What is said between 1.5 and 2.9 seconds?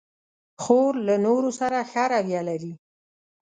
سره ښه رویه لري.